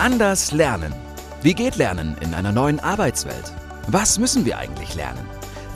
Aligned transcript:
Anders 0.00 0.50
lernen. 0.52 0.94
Wie 1.42 1.52
geht 1.52 1.76
Lernen 1.76 2.16
in 2.22 2.32
einer 2.32 2.52
neuen 2.52 2.80
Arbeitswelt? 2.80 3.52
Was 3.86 4.18
müssen 4.18 4.46
wir 4.46 4.56
eigentlich 4.56 4.94
lernen? 4.94 5.26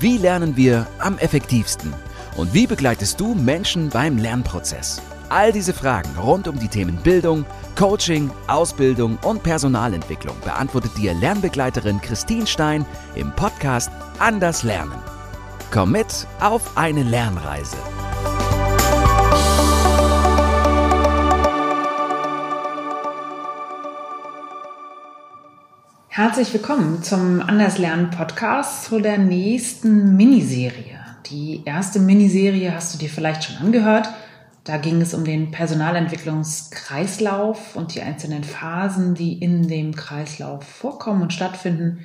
Wie 0.01 0.17
lernen 0.17 0.57
wir 0.57 0.87
am 0.99 1.19
effektivsten? 1.19 1.93
Und 2.39 2.55
wie 2.55 2.67
begleitest 2.67 3.21
du 3.21 3.35
Menschen 3.35 3.91
beim 3.91 4.17
Lernprozess? 4.17 5.03
All 5.29 5.53
diese 5.53 5.75
Fragen 5.75 6.09
rund 6.19 6.49
um 6.49 6.59
die 6.59 6.69
Themen 6.69 6.97
Bildung, 6.97 7.45
Coaching, 7.79 8.31
Ausbildung 8.47 9.19
und 9.25 9.43
Personalentwicklung 9.43 10.37
beantwortet 10.43 10.97
dir 10.97 11.13
Lernbegleiterin 11.13 12.01
Christine 12.01 12.47
Stein 12.47 12.87
im 13.17 13.31
Podcast 13.33 13.91
Anders 14.21 14.63
Lernen. 14.63 15.03
Komm 15.71 15.93
mit 15.93 16.27
auf 16.41 16.79
eine 16.79 17.03
Lernreise. 17.03 17.77
Herzlich 26.17 26.53
willkommen 26.53 27.03
zum 27.03 27.41
Anders 27.41 27.77
Lernen 27.77 28.11
Podcast 28.11 28.85
zu 28.85 29.01
der 29.01 29.19
nächsten 29.19 30.17
Miniserie. 30.17 31.01
Die 31.27 31.63
erste 31.65 31.99
Miniserie 31.99 32.73
hast 32.73 32.95
du 32.95 32.99
dir 32.99 33.09
vielleicht 33.09 33.43
schon 33.43 33.57
angehört. 33.57 34.09
Da 34.63 34.77
ging 34.77 35.01
es 35.01 35.13
um 35.13 35.25
den 35.25 35.51
Personalentwicklungskreislauf 35.51 37.75
und 37.75 37.97
die 37.97 38.01
einzelnen 38.01 38.45
Phasen, 38.45 39.17
die 39.17 39.43
in 39.43 39.67
dem 39.67 39.97
Kreislauf 39.97 40.63
vorkommen 40.63 41.23
und 41.23 41.33
stattfinden. 41.33 42.05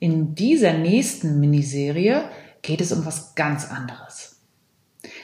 In 0.00 0.34
dieser 0.34 0.72
nächsten 0.72 1.38
Miniserie 1.38 2.24
geht 2.60 2.80
es 2.80 2.90
um 2.90 3.06
was 3.06 3.36
ganz 3.36 3.70
anderes. 3.70 4.40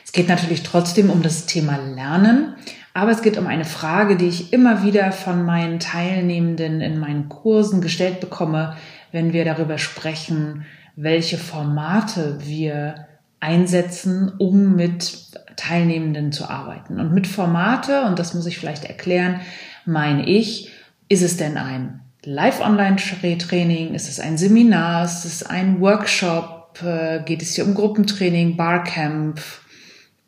Es 0.04 0.12
geht 0.12 0.28
natürlich 0.28 0.62
trotzdem 0.62 1.10
um 1.10 1.22
das 1.22 1.46
Thema 1.46 1.78
Lernen, 1.78 2.54
aber 2.92 3.10
es 3.10 3.22
geht 3.22 3.38
um 3.38 3.46
eine 3.46 3.64
Frage, 3.64 4.16
die 4.16 4.28
ich 4.28 4.52
immer 4.52 4.82
wieder 4.82 5.12
von 5.12 5.44
meinen 5.44 5.78
Teilnehmenden 5.78 6.80
in 6.80 6.98
meinen 6.98 7.28
Kursen 7.28 7.80
gestellt 7.80 8.20
bekomme, 8.20 8.76
wenn 9.12 9.32
wir 9.32 9.44
darüber 9.44 9.78
sprechen, 9.78 10.66
welche 10.96 11.38
Formate 11.38 12.38
wir 12.40 13.06
einsetzen, 13.38 14.32
um 14.38 14.74
mit 14.76 15.30
Teilnehmenden 15.56 16.32
zu 16.32 16.48
arbeiten. 16.48 17.00
Und 17.00 17.12
mit 17.12 17.26
Formate, 17.26 18.02
und 18.02 18.18
das 18.18 18.34
muss 18.34 18.46
ich 18.46 18.58
vielleicht 18.58 18.84
erklären, 18.84 19.40
meine 19.84 20.26
ich, 20.26 20.70
ist 21.08 21.22
es 21.22 21.36
denn 21.36 21.56
ein 21.56 22.00
Live-Online-Training? 22.24 23.94
Ist 23.94 24.08
es 24.08 24.20
ein 24.20 24.36
Seminar? 24.36 25.04
Ist 25.04 25.24
es 25.24 25.42
ein 25.42 25.80
Workshop? 25.80 26.80
Äh, 26.84 27.20
geht 27.24 27.42
es 27.42 27.54
hier 27.54 27.64
um 27.64 27.74
Gruppentraining, 27.74 28.56
Barcamp? 28.56 29.40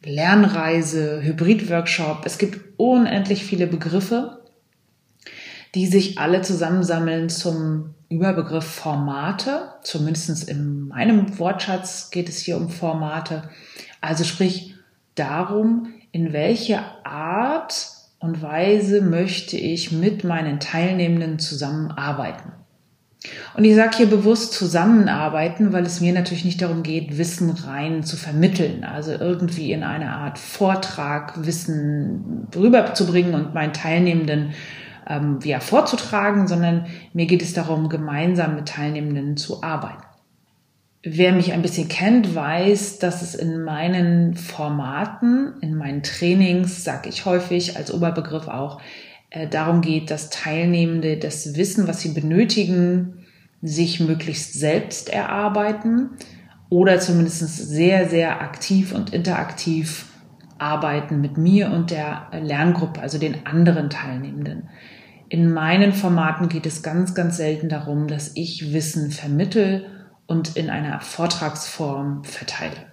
Lernreise, 0.05 1.22
Hybrid-Workshop. 1.22 2.22
Es 2.25 2.39
gibt 2.39 2.78
unendlich 2.78 3.45
viele 3.45 3.67
Begriffe, 3.67 4.42
die 5.75 5.86
sich 5.86 6.19
alle 6.19 6.42
zusammensammeln 6.42 7.28
zum 7.28 7.94
Überbegriff 8.09 8.64
Formate. 8.64 9.75
Zumindest 9.83 10.48
in 10.48 10.89
meinem 10.89 11.39
Wortschatz 11.39 12.11
geht 12.11 12.28
es 12.28 12.39
hier 12.39 12.56
um 12.56 12.69
Formate. 12.69 13.48
Also 14.00 14.25
sprich 14.25 14.75
darum, 15.14 15.94
in 16.11 16.33
welcher 16.33 17.06
Art 17.06 17.91
und 18.19 18.42
Weise 18.42 19.00
möchte 19.00 19.56
ich 19.56 19.92
mit 19.92 20.25
meinen 20.25 20.61
Teilnehmenden 20.61 21.39
zusammenarbeiten. 21.39 22.53
Und 23.55 23.65
ich 23.65 23.75
sage 23.75 23.97
hier 23.97 24.06
bewusst 24.06 24.53
zusammenarbeiten, 24.53 25.73
weil 25.73 25.84
es 25.84 26.01
mir 26.01 26.12
natürlich 26.12 26.45
nicht 26.45 26.62
darum 26.62 26.83
geht, 26.83 27.19
Wissen 27.19 27.51
rein 27.51 28.03
zu 28.03 28.17
vermitteln, 28.17 28.84
also 28.84 29.12
irgendwie 29.12 29.73
in 29.73 29.84
eine 29.84 30.11
Art 30.11 30.39
Vortrag 30.39 31.45
Wissen 31.45 32.48
rüberzubringen 32.55 33.34
und 33.34 33.55
meinen 33.55 33.73
Teilnehmenden 33.73 34.55
ähm, 35.09 35.39
ja, 35.45 35.61
vorzutragen, 35.61 36.48
sondern 36.48 36.87
mir 37.12 37.27
geht 37.27 37.43
es 37.43 37.53
darum, 37.53 37.89
gemeinsam 37.89 38.56
mit 38.56 38.69
Teilnehmenden 38.69 39.37
zu 39.37 39.62
arbeiten. 39.62 40.03
Wer 41.04 41.33
mich 41.33 41.53
ein 41.53 41.62
bisschen 41.62 41.89
kennt, 41.89 42.34
weiß, 42.34 43.00
dass 43.00 43.22
es 43.22 43.34
in 43.34 43.65
meinen 43.65 44.37
Formaten, 44.37 45.54
in 45.60 45.75
meinen 45.75 46.04
Trainings, 46.04 46.84
sage 46.84 47.09
ich 47.09 47.25
häufig 47.25 47.77
als 47.77 47.93
Oberbegriff 47.93 48.47
auch, 48.47 48.81
äh, 49.32 49.48
darum 49.48 49.81
geht, 49.81 50.10
dass 50.10 50.28
Teilnehmende 50.31 51.16
das 51.16 51.56
Wissen, 51.56 51.88
was 51.88 52.00
sie 52.00 52.10
benötigen, 52.10 53.25
sich 53.62 53.98
möglichst 53.98 54.54
selbst 54.54 55.09
erarbeiten 55.09 56.10
oder 56.69 57.00
zumindest 57.00 57.41
sehr, 57.56 58.09
sehr 58.09 58.42
aktiv 58.42 58.92
und 58.92 59.12
interaktiv 59.15 60.06
arbeiten 60.59 61.21
mit 61.21 61.38
mir 61.38 61.71
und 61.71 61.91
der 61.91 62.28
Lerngruppe, 62.32 63.00
also 63.00 63.19
den 63.19 63.47
anderen 63.47 63.88
Teilnehmenden. 63.88 64.69
In 65.28 65.53
meinen 65.53 65.92
Formaten 65.92 66.50
geht 66.50 66.66
es 66.66 66.82
ganz, 66.82 67.15
ganz 67.15 67.38
selten 67.38 67.71
darum, 67.71 68.09
dass 68.09 68.32
ich 68.34 68.75
Wissen 68.75 69.10
vermittel 69.10 69.87
und 70.26 70.56
in 70.56 70.69
einer 70.69 71.00
Vortragsform 71.00 72.25
verteile. 72.25 72.91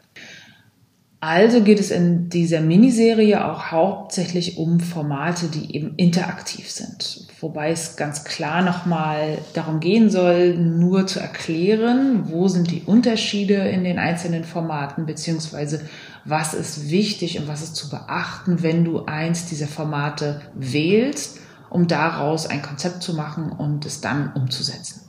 Also 1.21 1.61
geht 1.61 1.81
es 1.81 1.91
in 1.91 2.29
dieser 2.29 2.61
Miniserie 2.61 3.45
auch 3.45 3.71
hauptsächlich 3.71 4.57
um 4.57 4.79
Formate, 4.79 5.47
die 5.47 5.75
eben 5.75 5.95
interaktiv 5.95 6.71
sind. 6.71 7.27
Wobei 7.41 7.71
es 7.71 7.97
ganz 7.97 8.23
klar 8.23 8.61
nochmal 8.61 9.37
darum 9.53 9.81
gehen 9.81 10.09
soll, 10.09 10.55
nur 10.55 11.07
zu 11.07 11.19
erklären, 11.19 12.29
wo 12.29 12.47
sind 12.47 12.71
die 12.71 12.83
Unterschiede 12.85 13.55
in 13.55 13.83
den 13.83 13.99
einzelnen 13.99 14.45
Formaten, 14.45 15.05
beziehungsweise 15.05 15.81
was 16.23 16.53
ist 16.53 16.89
wichtig 16.89 17.37
und 17.37 17.49
was 17.49 17.63
ist 17.63 17.75
zu 17.75 17.89
beachten, 17.89 18.63
wenn 18.63 18.85
du 18.85 19.03
eins 19.05 19.45
dieser 19.45 19.67
Formate 19.67 20.39
wählst, 20.55 21.39
um 21.69 21.87
daraus 21.87 22.47
ein 22.47 22.61
Konzept 22.61 23.03
zu 23.03 23.13
machen 23.13 23.51
und 23.51 23.85
es 23.85 23.99
dann 23.99 24.31
umzusetzen. 24.33 25.08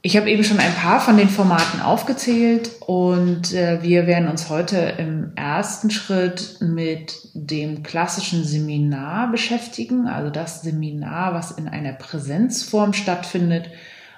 Ich 0.00 0.16
habe 0.16 0.30
eben 0.30 0.44
schon 0.44 0.60
ein 0.60 0.74
paar 0.74 1.00
von 1.00 1.16
den 1.16 1.28
Formaten 1.28 1.80
aufgezählt 1.80 2.70
und 2.86 3.52
äh, 3.52 3.82
wir 3.82 4.06
werden 4.06 4.28
uns 4.28 4.48
heute 4.48 4.76
im 4.96 5.32
ersten 5.34 5.90
Schritt 5.90 6.58
mit 6.60 7.18
dem 7.34 7.82
klassischen 7.82 8.44
Seminar 8.44 9.32
beschäftigen, 9.32 10.06
also 10.06 10.30
das 10.30 10.62
Seminar, 10.62 11.34
was 11.34 11.50
in 11.50 11.66
einer 11.66 11.94
Präsenzform 11.94 12.92
stattfindet, 12.92 13.70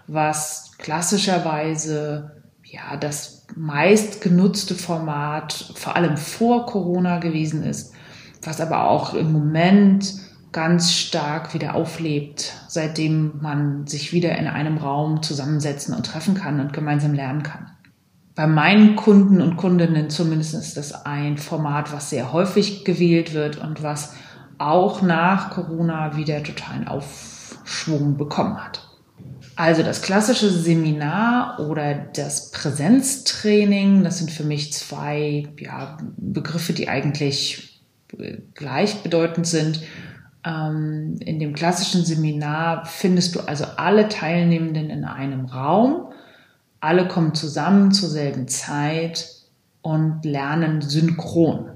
was 0.07 0.73
klassischerweise 0.77 2.43
ja 2.63 2.99
das 2.99 3.47
meistgenutzte 3.57 4.75
Format 4.75 5.73
vor 5.77 5.97
allem 5.97 6.19
vor 6.19 6.67
Corona 6.67 7.21
gewesen 7.21 7.63
ist, 7.65 7.95
was 8.43 8.61
aber 8.61 8.85
auch 8.91 9.15
im 9.15 9.33
Moment 9.33 10.13
ganz 10.53 10.93
stark 10.93 11.55
wieder 11.55 11.75
auflebt, 11.75 12.53
seitdem 12.69 13.41
man 13.41 13.87
sich 13.87 14.13
wieder 14.13 14.37
in 14.37 14.47
einem 14.47 14.79
Raum 14.79 15.23
zusammensetzen 15.23 15.95
und 15.95 16.07
treffen 16.07 16.35
kann 16.35 16.61
und 16.61 16.73
gemeinsam 16.73 17.15
lernen 17.15 17.43
kann. 17.43 17.71
Bei 18.35 18.47
meinen 18.47 18.97
Kunden 18.97 19.41
und 19.43 19.57
Kundinnen 19.57 20.11
zumindest 20.11 20.55
ist 20.55 20.77
das 20.77 21.05
ein 21.05 21.37
Format, 21.37 21.93
was 21.93 22.11
sehr 22.11 22.33
häufig 22.33 22.85
gewählt 22.85 23.35
wird 23.35 23.59
und 23.59 23.83
was 23.83 24.15
auch 24.59 25.03
nach 25.03 25.51
Corona 25.51 26.17
wieder 26.17 26.43
totalen 26.43 26.89
Aufschwung 26.89 28.17
bekommen 28.17 28.63
hat. 28.63 28.87
Also 29.57 29.83
das 29.83 30.01
klassische 30.01 30.51
Seminar 30.51 31.61
oder 31.61 31.95
das 31.95 32.51
Präsenztraining, 32.51 34.05
das 34.05 34.19
sind 34.19 34.31
für 34.31 34.45
mich 34.45 34.73
zwei 34.73 35.49
ja, 35.59 35.99
Begriffe, 36.17 36.73
die 36.73 36.89
eigentlich 36.89 37.83
gleichbedeutend 38.55 39.47
sind 39.47 39.83
ähm, 40.45 41.17
in 41.21 41.39
dem 41.39 41.55
klassischen 41.55 42.05
Seminar 42.05 42.87
findest 42.87 43.35
du 43.35 43.41
also 43.41 43.65
alle 43.77 44.09
Teilnehmenden 44.09 44.91
in 44.91 45.05
einem 45.05 45.47
Raum. 45.47 46.13
Alle 46.81 47.09
kommen 47.09 47.35
zusammen 47.35 47.93
zur 47.93 48.09
selben 48.09 48.49
Zeit 48.49 49.29
und 49.83 50.25
lernen 50.25 50.81
synchron. 50.81 51.71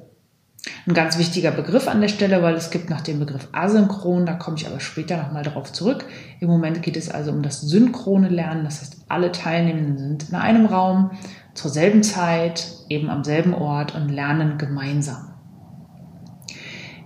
Ein 0.87 0.95
ganz 0.95 1.19
wichtiger 1.19 1.51
Begriff 1.51 1.89
an 1.89 2.01
der 2.01 2.09
Stelle, 2.09 2.43
weil 2.43 2.55
es 2.55 2.71
gibt 2.71 2.89
noch 2.89 3.03
den 3.03 3.19
Begriff 3.19 3.49
asynchron, 3.53 4.25
da 4.25 4.35
komme 4.35 4.57
ich 4.57 4.67
aber 4.67 4.81
später 4.81 5.19
nochmal 5.19 5.43
darauf 5.43 5.73
zurück. 5.73 6.07
Im 6.41 6.49
Moment 6.49 6.83
geht 6.83 6.97
es 6.97 7.11
also 7.11 7.33
um 7.33 7.43
das 7.43 7.61
synchrone 7.61 8.29
Lernen, 8.29 8.65
das 8.65 8.81
heißt, 8.81 8.97
alle 9.09 9.31
Teilnehmenden 9.31 9.99
sind 9.99 10.29
in 10.31 10.35
einem 10.37 10.65
Raum 10.65 11.11
zur 11.53 11.71
selben 11.71 12.03
Zeit, 12.03 12.67
eben 12.89 13.11
am 13.11 13.25
selben 13.25 13.53
Ort 13.53 13.95
und 13.95 14.09
lernen 14.09 14.57
gemeinsam. 14.57 15.34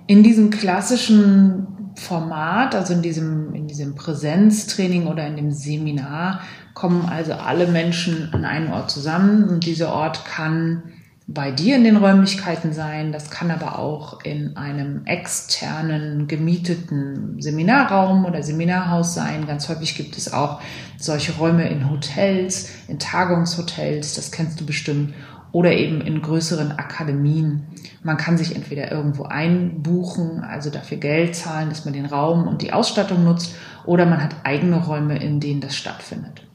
In 0.08 0.22
diesem 0.22 0.49
klassischen 0.49 1.93
Format, 1.94 2.75
also 2.75 2.94
in 2.94 3.02
diesem, 3.02 3.55
in 3.55 3.69
diesem 3.69 3.94
Präsenztraining 3.94 5.06
oder 5.06 5.26
in 5.26 5.37
dem 5.37 5.52
Seminar, 5.52 6.40
kommen 6.72 7.06
also 7.06 7.34
alle 7.34 7.66
Menschen 7.66 8.31
an 8.32 8.46
einen 8.46 8.72
Ort 8.72 8.90
zusammen 8.90 9.50
und 9.50 9.66
dieser 9.66 9.93
Ort 9.93 10.25
kann 10.25 10.82
bei 11.30 11.52
dir 11.52 11.76
in 11.76 11.84
den 11.84 11.98
Räumlichkeiten 11.98 12.72
sein, 12.72 13.12
das 13.12 13.30
kann 13.30 13.50
aber 13.50 13.78
auch 13.78 14.25
in 14.25 14.56
einem 14.56 15.04
externen 15.04 16.26
gemieteten 16.26 17.38
Seminarraum 17.38 18.25
oder 18.25 18.42
Seminarhaus 18.42 19.12
sein. 19.12 19.46
Ganz 19.46 19.69
häufig 19.69 19.94
gibt 19.94 20.16
es 20.16 20.32
auch 20.32 20.62
solche 20.96 21.32
Räume 21.32 21.69
in 21.69 21.90
Hotels, 21.90 22.70
in 22.88 22.98
Tagungshotels, 22.98 24.14
das 24.14 24.32
kennst 24.32 24.58
du 24.58 24.64
bestimmt. 24.64 25.12
oder 25.52 25.72
eben 25.72 26.00
in 26.00 26.20
größeren 26.20 26.72
Akademien. 26.72 27.66
Man 28.02 28.16
kann 28.16 28.36
sich 28.36 28.54
entweder 28.54 28.90
irgendwo 28.90 29.25
einbuchen, 29.25 30.40
also 30.44 30.70
dafür 30.70 30.98
Geld 30.98 31.34
zahlen, 31.34 31.70
dass 31.70 31.84
man 31.84 31.94
den 31.94 32.06
Raum 32.06 32.46
und 32.46 32.62
die 32.62 32.72
Ausstattung 32.72 33.25
nutzt, 33.25 33.54
oder 33.86 34.04
man 34.04 34.22
hat 34.22 34.36
eigene 34.44 34.76
Räume, 34.76 35.19
in 35.19 35.40
denen 35.40 35.60
das 35.60 35.75
stattfindet. 35.75 36.47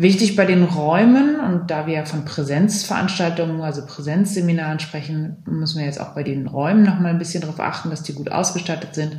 Wichtig 0.00 0.36
bei 0.36 0.44
den 0.44 0.62
Räumen, 0.62 1.40
und 1.40 1.72
da 1.72 1.88
wir 1.88 1.94
ja 1.94 2.04
von 2.04 2.24
Präsenzveranstaltungen, 2.24 3.60
also 3.62 3.84
Präsenzseminaren 3.84 4.78
sprechen, 4.78 5.38
müssen 5.44 5.80
wir 5.80 5.86
jetzt 5.86 6.00
auch 6.00 6.14
bei 6.14 6.22
den 6.22 6.46
Räumen 6.46 6.84
nochmal 6.84 7.10
ein 7.10 7.18
bisschen 7.18 7.40
darauf 7.40 7.58
achten, 7.58 7.90
dass 7.90 8.04
die 8.04 8.12
gut 8.12 8.30
ausgestattet 8.30 8.94
sind. 8.94 9.18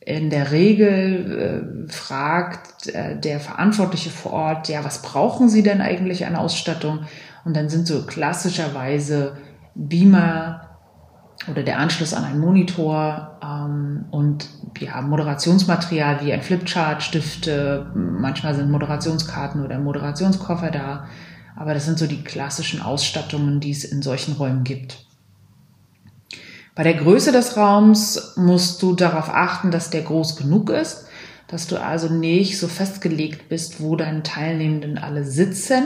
In 0.00 0.28
der 0.28 0.52
Regel 0.52 1.86
äh, 1.88 1.90
fragt 1.90 2.88
äh, 2.88 3.18
der 3.18 3.40
Verantwortliche 3.40 4.10
vor 4.10 4.34
Ort, 4.34 4.68
ja, 4.68 4.84
was 4.84 5.00
brauchen 5.00 5.48
Sie 5.48 5.62
denn 5.62 5.80
eigentlich 5.80 6.26
an 6.26 6.36
Ausstattung? 6.36 7.06
Und 7.46 7.56
dann 7.56 7.70
sind 7.70 7.86
so 7.86 8.04
klassischerweise 8.04 9.38
Beamer 9.74 10.65
oder 11.48 11.62
der 11.62 11.78
Anschluss 11.78 12.12
an 12.12 12.24
einen 12.24 12.40
Monitor 12.40 13.38
ähm, 13.42 14.06
und 14.10 14.48
ja, 14.78 15.00
Moderationsmaterial 15.00 16.24
wie 16.24 16.32
ein 16.32 16.42
Flipchart, 16.42 17.02
Stifte, 17.02 17.90
manchmal 17.94 18.54
sind 18.54 18.70
Moderationskarten 18.70 19.64
oder 19.64 19.78
Moderationskoffer 19.78 20.70
da. 20.70 21.06
Aber 21.54 21.72
das 21.72 21.86
sind 21.86 21.98
so 21.98 22.06
die 22.06 22.22
klassischen 22.22 22.82
Ausstattungen, 22.82 23.60
die 23.60 23.70
es 23.70 23.84
in 23.84 24.02
solchen 24.02 24.34
Räumen 24.34 24.64
gibt. 24.64 25.06
Bei 26.74 26.82
der 26.82 26.94
Größe 26.94 27.32
des 27.32 27.56
Raums 27.56 28.34
musst 28.36 28.82
du 28.82 28.94
darauf 28.94 29.30
achten, 29.30 29.70
dass 29.70 29.88
der 29.88 30.02
groß 30.02 30.36
genug 30.36 30.68
ist, 30.68 31.06
dass 31.46 31.66
du 31.66 31.80
also 31.80 32.12
nicht 32.12 32.58
so 32.58 32.68
festgelegt 32.68 33.48
bist, 33.48 33.80
wo 33.80 33.96
deine 33.96 34.22
Teilnehmenden 34.22 34.98
alle 34.98 35.24
sitzen. 35.24 35.84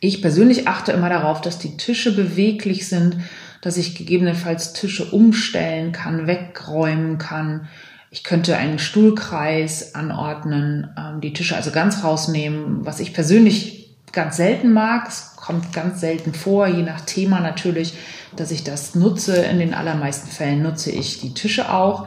Ich 0.00 0.22
persönlich 0.22 0.66
achte 0.66 0.90
immer 0.90 1.10
darauf, 1.10 1.40
dass 1.40 1.58
die 1.58 1.76
Tische 1.76 2.16
beweglich 2.16 2.88
sind 2.88 3.18
dass 3.60 3.76
ich 3.76 3.94
gegebenenfalls 3.94 4.72
Tische 4.72 5.04
umstellen 5.04 5.92
kann, 5.92 6.26
wegräumen 6.26 7.18
kann. 7.18 7.68
Ich 8.10 8.24
könnte 8.24 8.56
einen 8.56 8.78
Stuhlkreis 8.78 9.94
anordnen, 9.94 10.88
ähm, 10.98 11.20
die 11.20 11.32
Tische 11.32 11.56
also 11.56 11.70
ganz 11.70 12.02
rausnehmen, 12.02 12.84
was 12.84 13.00
ich 13.00 13.12
persönlich 13.12 13.96
ganz 14.12 14.36
selten 14.36 14.72
mag. 14.72 15.08
Es 15.08 15.36
kommt 15.36 15.72
ganz 15.72 16.00
selten 16.00 16.34
vor, 16.34 16.66
je 16.66 16.82
nach 16.82 17.02
Thema 17.02 17.40
natürlich, 17.40 17.94
dass 18.34 18.50
ich 18.50 18.64
das 18.64 18.94
nutze. 18.94 19.36
In 19.36 19.58
den 19.58 19.74
allermeisten 19.74 20.28
Fällen 20.28 20.62
nutze 20.62 20.90
ich 20.90 21.20
die 21.20 21.34
Tische 21.34 21.72
auch. 21.72 22.06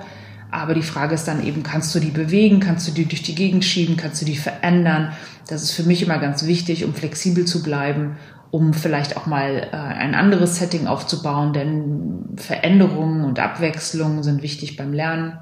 Aber 0.52 0.76
die 0.76 0.84
Frage 0.84 1.16
ist 1.16 1.28
dann 1.28 1.46
eben, 1.46 1.64
kannst 1.64 1.96
du 1.96 2.00
die 2.00 2.12
bewegen, 2.12 2.60
kannst 2.60 2.88
du 2.88 2.92
die 2.92 3.06
durch 3.06 3.24
die 3.24 3.34
Gegend 3.34 3.66
schieben, 3.66 3.98
kannst 3.98 4.22
du 4.22 4.26
die 4.26 4.38
verändern? 4.38 5.14
Das 5.48 5.64
ist 5.64 5.72
für 5.72 5.84
mich 5.84 6.04
immer 6.04 6.20
ganz 6.20 6.46
wichtig, 6.46 6.86
um 6.86 6.94
flexibel 6.94 7.46
zu 7.46 7.64
bleiben 7.64 8.18
um 8.54 8.76
vielleicht 8.76 9.18
auch 9.18 9.26
mal 9.26 9.68
äh, 9.72 9.76
ein 9.76 10.14
anderes 10.14 10.58
Setting 10.58 10.86
aufzubauen, 10.86 11.54
denn 11.54 12.38
Veränderungen 12.38 13.26
und 13.26 13.40
Abwechslungen 13.40 14.22
sind 14.22 14.44
wichtig 14.44 14.78
beim 14.78 14.94
Lernen. 14.94 15.40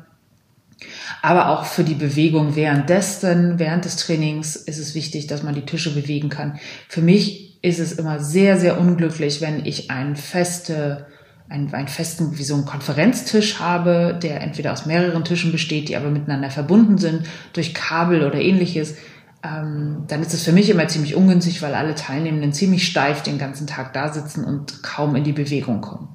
Aber 1.22 1.50
auch 1.50 1.66
für 1.66 1.84
die 1.84 1.94
Bewegung 1.94 2.56
währenddessen, 2.56 3.60
während 3.60 3.84
des 3.84 3.98
Trainings 3.98 4.56
ist 4.56 4.78
es 4.78 4.96
wichtig, 4.96 5.28
dass 5.28 5.44
man 5.44 5.54
die 5.54 5.66
Tische 5.66 5.94
bewegen 5.94 6.30
kann. 6.30 6.58
Für 6.88 7.02
mich 7.02 7.62
ist 7.62 7.80
es 7.80 7.92
immer 7.92 8.22
sehr, 8.22 8.58
sehr 8.58 8.80
unglücklich, 8.80 9.42
wenn 9.42 9.66
ich 9.66 9.92
einen 9.92 10.16
feste, 10.16 11.06
einen, 11.50 11.74
einen 11.74 11.90
festen, 11.90 12.38
wie 12.38 12.46
so 12.46 12.54
einen 12.54 12.66
Konferenztisch 12.66 13.60
habe, 13.60 14.18
der 14.24 14.40
entweder 14.40 14.72
aus 14.72 14.86
mehreren 14.86 15.25
Tischen 15.25 15.52
besteht, 15.52 15.90
die 15.90 15.98
aber 15.98 16.12
miteinander 16.12 16.50
verbunden 16.50 16.98
sind 16.98 17.24
durch 17.52 17.74
Kabel 17.74 18.24
oder 18.24 18.40
ähnliches 18.40 18.96
ähm, 19.44 20.04
dann 20.08 20.22
ist 20.22 20.34
es 20.34 20.44
für 20.44 20.52
mich 20.52 20.70
immer 20.70 20.88
ziemlich 20.88 21.16
ungünstig, 21.16 21.62
weil 21.62 21.74
alle 21.74 21.96
Teilnehmenden 21.96 22.54
ziemlich 22.54 22.88
steif 22.88 23.24
den 23.24 23.38
ganzen 23.38 23.68
Tag 23.68 23.94
da 23.94 24.14
sitzen 24.14 24.46
und 24.46 24.84
kaum 24.84 25.16
in 25.16 25.24
die 25.24 25.34
Bewegung 25.34 25.82
kommen. 25.82 26.10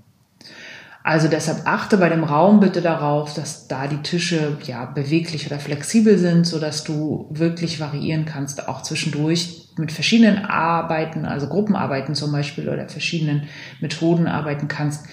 Also 1.03 1.29
deshalb 1.29 1.69
achte 1.69 1.99
bei 1.99 2.09
dem 2.09 2.25
Raum 2.25 2.59
bitte 2.59 2.83
darauf, 2.83 3.33
dass 3.33 3.69
da 3.69 3.87
die 3.87 4.03
Tische 4.03 4.59
ja 4.65 4.87
beweglich 4.87 5.47
oder 5.47 5.61
flexibel 5.61 6.19
sind, 6.19 6.49
so 6.49 6.59
dass 6.59 6.83
du 6.83 7.29
wirklich 7.31 7.79
variieren 7.79 8.25
kannst, 8.25 8.69
auch 8.69 8.83
zwischendurch 8.83 9.69
mit 9.77 9.93
verschiedenen 9.93 10.45
Arbeiten, 10.45 11.25
also 11.25 11.47
Gruppenarbeiten 11.47 12.17
zum 12.17 12.33
Beispiel 12.33 12.69
oder 12.69 12.89
verschiedenen 12.89 13.49
Methoden 13.81 14.27
arbeiten 14.27 14.67
kannst. 14.67 15.07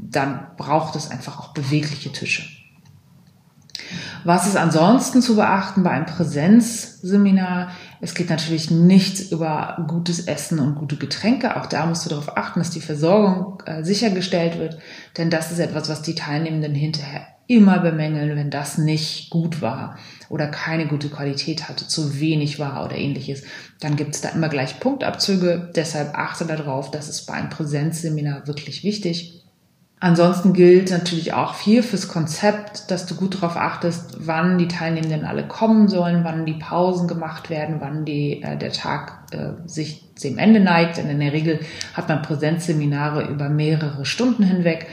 Dann 0.00 0.46
braucht 0.56 0.94
es 0.94 1.10
einfach 1.10 1.40
auch 1.40 1.54
bewegliche 1.54 2.12
Tische. 2.12 2.44
Was 4.24 4.46
ist 4.46 4.56
ansonsten 4.56 5.20
zu 5.20 5.36
beachten 5.36 5.82
bei 5.82 5.90
einem 5.90 6.06
Präsenzseminar? 6.06 7.72
Es 8.00 8.14
geht 8.14 8.30
natürlich 8.30 8.70
nichts 8.70 9.32
über 9.32 9.84
gutes 9.88 10.26
Essen 10.26 10.60
und 10.60 10.76
gute 10.76 10.96
Getränke. 10.96 11.56
Auch 11.56 11.66
da 11.66 11.86
musst 11.86 12.04
du 12.06 12.10
darauf 12.10 12.36
achten, 12.36 12.60
dass 12.60 12.70
die 12.70 12.80
Versorgung 12.80 13.62
äh, 13.66 13.82
sichergestellt 13.82 14.58
wird, 14.58 14.78
denn 15.18 15.30
das 15.30 15.50
ist 15.50 15.58
etwas, 15.58 15.88
was 15.88 16.02
die 16.02 16.14
Teilnehmenden 16.14 16.74
hinterher 16.74 17.26
immer 17.48 17.80
bemängeln, 17.80 18.36
wenn 18.36 18.50
das 18.50 18.78
nicht 18.78 19.30
gut 19.30 19.60
war 19.60 19.98
oder 20.28 20.46
keine 20.46 20.86
gute 20.86 21.08
Qualität 21.08 21.68
hatte, 21.68 21.86
zu 21.86 22.18
wenig 22.18 22.58
war 22.58 22.84
oder 22.84 22.96
ähnliches. 22.96 23.42
Dann 23.80 23.96
gibt 23.96 24.14
es 24.14 24.20
da 24.20 24.30
immer 24.30 24.48
gleich 24.48 24.80
Punktabzüge. 24.80 25.70
Deshalb 25.74 26.16
achte 26.16 26.46
darauf, 26.46 26.90
das 26.90 27.08
ist 27.08 27.26
bei 27.26 27.34
einem 27.34 27.50
Präsenzseminar 27.50 28.46
wirklich 28.46 28.84
wichtig. 28.84 29.41
Ansonsten 30.02 30.52
gilt 30.52 30.90
natürlich 30.90 31.32
auch 31.32 31.54
viel 31.54 31.80
fürs 31.80 32.08
Konzept, 32.08 32.90
dass 32.90 33.06
du 33.06 33.14
gut 33.14 33.36
darauf 33.36 33.56
achtest, 33.56 34.26
wann 34.26 34.58
die 34.58 34.66
Teilnehmenden 34.66 35.24
alle 35.24 35.46
kommen 35.46 35.86
sollen, 35.86 36.24
wann 36.24 36.44
die 36.44 36.54
Pausen 36.54 37.06
gemacht 37.06 37.50
werden, 37.50 37.76
wann 37.78 38.04
die, 38.04 38.42
äh, 38.42 38.58
der 38.58 38.72
Tag 38.72 39.26
äh, 39.30 39.52
sich 39.64 40.12
dem 40.24 40.38
Ende 40.38 40.58
neigt. 40.58 40.96
Denn 40.96 41.08
in 41.08 41.20
der 41.20 41.32
Regel 41.32 41.60
hat 41.94 42.08
man 42.08 42.20
Präsenzseminare 42.20 43.28
über 43.28 43.48
mehrere 43.48 44.04
Stunden 44.04 44.42
hinweg. 44.42 44.88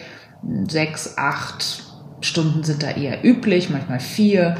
Sechs, 0.70 1.18
acht 1.18 1.86
Stunden 2.22 2.64
sind 2.64 2.84
da 2.84 2.92
eher 2.92 3.26
üblich, 3.26 3.72
manchmal 3.72 4.00
vier, 4.00 4.58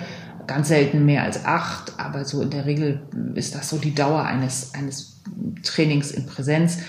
ganz 0.48 0.70
selten 0.70 1.06
mehr 1.06 1.22
als 1.22 1.46
acht, 1.46 1.94
aber 2.00 2.26
so 2.26 2.42
in 2.42 2.50
der 2.50 2.66
Regel 2.66 3.04
ist 3.36 3.54
das 3.54 3.70
so 3.70 3.78
die 3.78 3.94
Dauer 3.94 4.24
eines, 4.24 4.74
eines 4.74 5.22
Trainings 5.62 6.10
in 6.10 6.26
Präsenz. 6.26 6.80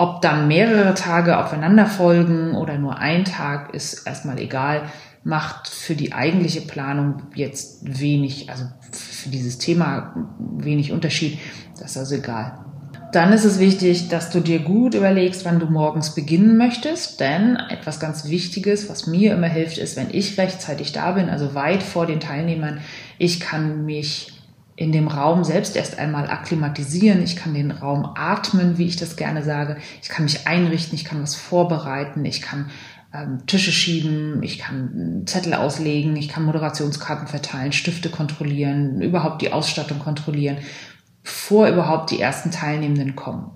Ob 0.00 0.22
dann 0.22 0.48
mehrere 0.48 0.94
Tage 0.94 1.36
aufeinander 1.36 1.84
folgen 1.84 2.54
oder 2.54 2.78
nur 2.78 2.96
ein 2.96 3.26
Tag, 3.26 3.74
ist 3.74 4.06
erstmal 4.06 4.38
egal. 4.38 4.84
Macht 5.24 5.68
für 5.68 5.94
die 5.94 6.14
eigentliche 6.14 6.62
Planung 6.62 7.24
jetzt 7.34 8.00
wenig, 8.00 8.48
also 8.48 8.64
für 8.92 9.28
dieses 9.28 9.58
Thema 9.58 10.14
wenig 10.38 10.90
Unterschied. 10.92 11.38
Das 11.78 11.90
ist 11.90 11.96
also 11.98 12.14
egal. 12.14 12.64
Dann 13.12 13.34
ist 13.34 13.44
es 13.44 13.58
wichtig, 13.58 14.08
dass 14.08 14.30
du 14.30 14.40
dir 14.40 14.60
gut 14.60 14.94
überlegst, 14.94 15.44
wann 15.44 15.60
du 15.60 15.66
morgens 15.66 16.14
beginnen 16.14 16.56
möchtest, 16.56 17.20
denn 17.20 17.56
etwas 17.56 18.00
ganz 18.00 18.26
Wichtiges, 18.26 18.88
was 18.88 19.06
mir 19.06 19.34
immer 19.34 19.48
hilft, 19.48 19.76
ist, 19.76 19.98
wenn 19.98 20.08
ich 20.10 20.38
rechtzeitig 20.38 20.92
da 20.92 21.12
bin, 21.12 21.28
also 21.28 21.54
weit 21.54 21.82
vor 21.82 22.06
den 22.06 22.20
Teilnehmern, 22.20 22.80
ich 23.18 23.38
kann 23.38 23.84
mich 23.84 24.39
in 24.80 24.92
dem 24.92 25.08
Raum 25.08 25.44
selbst 25.44 25.76
erst 25.76 25.98
einmal 25.98 26.30
akklimatisieren. 26.30 27.22
Ich 27.22 27.36
kann 27.36 27.52
den 27.52 27.70
Raum 27.70 28.12
atmen, 28.14 28.78
wie 28.78 28.86
ich 28.86 28.96
das 28.96 29.16
gerne 29.16 29.42
sage. 29.42 29.76
Ich 30.00 30.08
kann 30.08 30.24
mich 30.24 30.46
einrichten, 30.46 30.94
ich 30.94 31.04
kann 31.04 31.22
was 31.22 31.34
vorbereiten, 31.34 32.24
ich 32.24 32.40
kann 32.40 32.70
ähm, 33.12 33.44
Tische 33.46 33.72
schieben, 33.72 34.42
ich 34.42 34.58
kann 34.58 35.24
Zettel 35.26 35.52
auslegen, 35.52 36.16
ich 36.16 36.30
kann 36.30 36.46
Moderationskarten 36.46 37.26
verteilen, 37.28 37.72
Stifte 37.72 38.08
kontrollieren, 38.08 39.02
überhaupt 39.02 39.42
die 39.42 39.52
Ausstattung 39.52 39.98
kontrollieren, 39.98 40.56
bevor 41.22 41.68
überhaupt 41.68 42.10
die 42.10 42.18
ersten 42.18 42.50
Teilnehmenden 42.50 43.16
kommen. 43.16 43.50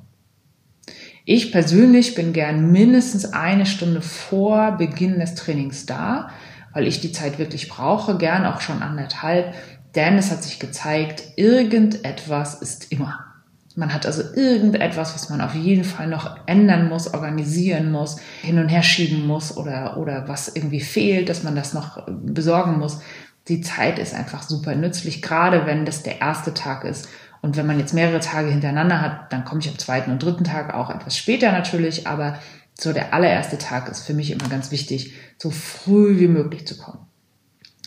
Ich 1.24 1.52
persönlich 1.52 2.14
bin 2.14 2.34
gern 2.34 2.70
mindestens 2.70 3.32
eine 3.32 3.64
Stunde 3.64 4.02
vor 4.02 4.72
Beginn 4.72 5.20
des 5.20 5.34
Trainings 5.36 5.86
da, 5.86 6.28
weil 6.74 6.86
ich 6.86 7.00
die 7.00 7.12
Zeit 7.12 7.38
wirklich 7.38 7.70
brauche, 7.70 8.18
gern 8.18 8.44
auch 8.44 8.60
schon 8.60 8.82
anderthalb, 8.82 9.54
denn 9.94 10.18
es 10.18 10.30
hat 10.30 10.42
sich 10.42 10.58
gezeigt, 10.58 11.22
irgendetwas 11.36 12.54
ist 12.54 12.90
immer. 12.92 13.24
Man 13.76 13.92
hat 13.92 14.06
also 14.06 14.22
irgendetwas, 14.22 15.14
was 15.14 15.30
man 15.30 15.40
auf 15.40 15.54
jeden 15.54 15.82
Fall 15.82 16.06
noch 16.06 16.36
ändern 16.46 16.88
muss, 16.88 17.12
organisieren 17.12 17.90
muss, 17.90 18.18
hin 18.40 18.58
und 18.60 18.68
her 18.68 18.84
schieben 18.84 19.26
muss 19.26 19.56
oder, 19.56 19.96
oder 19.96 20.28
was 20.28 20.48
irgendwie 20.54 20.80
fehlt, 20.80 21.28
dass 21.28 21.42
man 21.42 21.56
das 21.56 21.74
noch 21.74 22.06
besorgen 22.06 22.78
muss. 22.78 23.00
Die 23.48 23.60
Zeit 23.60 23.98
ist 23.98 24.14
einfach 24.14 24.42
super 24.42 24.76
nützlich, 24.76 25.22
gerade 25.22 25.66
wenn 25.66 25.84
das 25.84 26.04
der 26.04 26.20
erste 26.20 26.54
Tag 26.54 26.84
ist. 26.84 27.08
Und 27.42 27.56
wenn 27.56 27.66
man 27.66 27.78
jetzt 27.78 27.92
mehrere 27.92 28.20
Tage 28.20 28.48
hintereinander 28.48 29.00
hat, 29.00 29.32
dann 29.32 29.44
komme 29.44 29.60
ich 29.60 29.68
am 29.68 29.78
zweiten 29.78 30.12
und 30.12 30.22
dritten 30.22 30.44
Tag 30.44 30.72
auch 30.72 30.88
etwas 30.88 31.18
später 31.18 31.52
natürlich, 31.52 32.06
aber 32.06 32.38
so 32.78 32.92
der 32.92 33.12
allererste 33.12 33.58
Tag 33.58 33.88
ist 33.88 34.06
für 34.06 34.14
mich 34.14 34.30
immer 34.30 34.48
ganz 34.48 34.70
wichtig, 34.70 35.14
so 35.36 35.50
früh 35.50 36.18
wie 36.20 36.28
möglich 36.28 36.66
zu 36.66 36.78
kommen. 36.78 37.06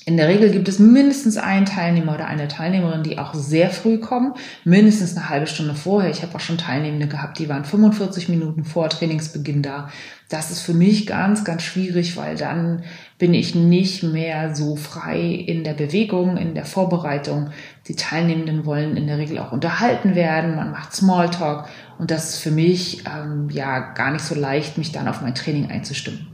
In 0.08 0.16
der 0.16 0.30
Regel 0.30 0.52
gibt 0.52 0.70
es 0.70 0.80
mindestens 0.80 1.36
einen 1.36 1.66
Teilnehmer 1.66 2.16
oder 2.16 2.28
eine 2.28 2.48
Teilnehmerin, 2.48 3.04
die 3.04 3.20
auch 3.20 3.34
sehr 3.34 3.70
früh 3.70 3.98
kommen, 3.98 4.36
mindestens 4.64 5.18
eine 5.18 5.28
halbe 5.28 5.48
Stunde 5.48 5.76
vorher. 5.76 6.10
Ich 6.10 6.22
habe 6.24 6.34
auch 6.34 6.40
schon 6.40 6.58
Teilnehmende 6.58 7.08
gehabt, 7.08 7.40
die 7.40 7.50
waren 7.50 7.66
45 7.66 8.30
Minuten 8.30 8.64
vor 8.64 8.88
Trainingsbeginn 8.88 9.64
da. 9.64 9.90
Das 10.30 10.50
ist 10.50 10.62
für 10.62 10.74
mich 10.74 11.08
ganz, 11.08 11.44
ganz 11.44 11.64
schwierig, 11.64 12.16
weil 12.16 12.38
dann 12.38 12.84
bin 13.18 13.34
ich 13.34 13.54
nicht 13.54 14.02
mehr 14.02 14.56
so 14.56 14.78
frei 14.78 15.20
in 15.20 15.66
der 15.66 15.74
Bewegung, 15.74 16.38
in 16.38 16.56
der 16.56 16.66
Vorbereitung. 16.66 17.50
Die 17.90 17.98
Teilnehmenden 17.98 18.66
wollen 18.66 18.96
in 18.96 19.08
der 19.08 19.18
Regel 19.18 19.40
auch 19.40 19.52
unterhalten 19.52 20.16
werden, 20.16 20.56
man 20.56 20.72
macht 20.72 20.96
Smalltalk 20.96 21.68
und 22.00 22.12
das 22.12 22.30
ist 22.30 22.40
für 22.40 22.52
mich 22.52 23.04
ähm, 23.06 23.50
ja 23.50 23.92
gar 23.92 24.12
nicht 24.12 24.24
so 24.24 24.36
leicht, 24.36 24.78
mich 24.78 24.94
dann 24.94 25.10
auf 25.10 25.20
mein 25.20 25.36
Training 25.36 25.70
einzustimmen. 25.70 26.28